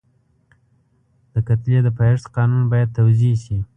[1.33, 3.57] د کتلې د پایښت قانون باید توضیح شي.